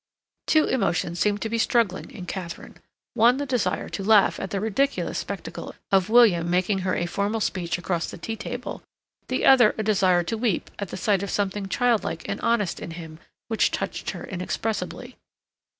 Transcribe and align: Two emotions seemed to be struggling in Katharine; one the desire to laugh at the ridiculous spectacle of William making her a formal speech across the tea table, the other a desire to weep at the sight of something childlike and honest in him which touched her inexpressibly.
Two 0.47 0.65
emotions 0.65 1.19
seemed 1.19 1.43
to 1.43 1.47
be 1.49 1.59
struggling 1.59 2.09
in 2.09 2.25
Katharine; 2.25 2.77
one 3.13 3.37
the 3.37 3.45
desire 3.45 3.87
to 3.89 4.03
laugh 4.03 4.39
at 4.39 4.49
the 4.49 4.59
ridiculous 4.59 5.19
spectacle 5.19 5.75
of 5.91 6.09
William 6.09 6.49
making 6.49 6.79
her 6.79 6.95
a 6.95 7.05
formal 7.05 7.39
speech 7.39 7.77
across 7.77 8.09
the 8.09 8.17
tea 8.17 8.35
table, 8.35 8.81
the 9.27 9.45
other 9.45 9.75
a 9.77 9.83
desire 9.83 10.23
to 10.23 10.37
weep 10.39 10.71
at 10.79 10.87
the 10.89 10.97
sight 10.97 11.21
of 11.21 11.29
something 11.29 11.67
childlike 11.67 12.27
and 12.27 12.41
honest 12.41 12.79
in 12.79 12.89
him 12.97 13.19
which 13.47 13.69
touched 13.69 14.09
her 14.09 14.23
inexpressibly. 14.23 15.17